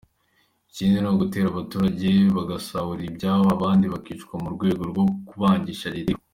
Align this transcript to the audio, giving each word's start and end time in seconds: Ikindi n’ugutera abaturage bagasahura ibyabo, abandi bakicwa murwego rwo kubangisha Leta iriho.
Ikindi 0.69 0.97
n’ugutera 0.99 1.47
abaturage 1.49 2.09
bagasahura 2.35 3.01
ibyabo, 3.09 3.45
abandi 3.55 3.85
bakicwa 3.93 4.33
murwego 4.43 4.81
rwo 4.91 5.03
kubangisha 5.27 5.93
Leta 5.95 6.09
iriho. 6.13 6.21